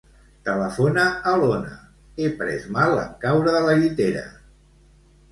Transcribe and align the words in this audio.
Telefona 0.45 1.01
a 1.31 1.33
l'Ona; 1.41 1.73
he 2.21 2.29
pres 2.39 2.65
mal 2.77 3.01
en 3.01 3.11
caure 3.27 3.53
de 3.57 3.61
la 3.67 3.75
llitera. 3.83 4.25